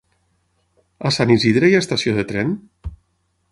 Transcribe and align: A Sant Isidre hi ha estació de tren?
A 1.09 1.11
Sant 1.17 1.35
Isidre 1.35 1.71
hi 1.71 1.77
ha 1.79 1.83
estació 1.87 2.17
de 2.21 2.27
tren? 2.35 2.57